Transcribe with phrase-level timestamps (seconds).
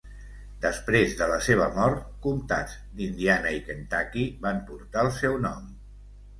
[0.61, 5.73] Després de la seva mort, comtats d'Indiana i Kentucky van portar el seu nom.